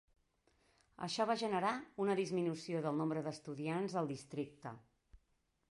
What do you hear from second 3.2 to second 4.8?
d"estudiants al districte.